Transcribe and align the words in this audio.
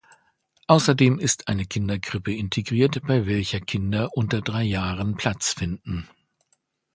Außerdem 0.65 1.19
ist 1.19 1.47
eine 1.47 1.65
Kinderkrippe 1.67 2.33
integriert, 2.33 3.03
bei 3.05 3.27
welcher 3.27 3.59
Kinder 3.59 4.09
unter 4.17 4.41
drei 4.41 4.63
Jahren 4.63 5.15
Platz 5.15 5.53
finden. 5.53 6.09